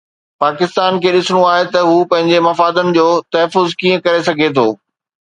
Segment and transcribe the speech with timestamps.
[0.43, 3.05] پاڪستان کي ڏسڻو آهي ته هو پنهنجي مفادن جو
[3.37, 4.65] تحفظ ڪيئن ڪري سگهي ٿو.